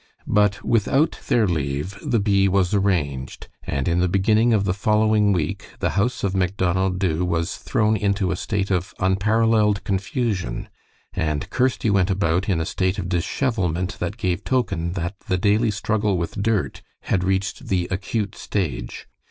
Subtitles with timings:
[0.25, 5.31] But without their leave the bee was arranged, and in the beginning of the following
[5.31, 10.69] week the house of Macdonald Dubh was thrown into a state of unparalleled confusion,
[11.13, 15.69] and Kirsty went about in a state of dishevelment that gave token that the daily
[15.69, 19.05] struggle with dirt had reached the acute stage.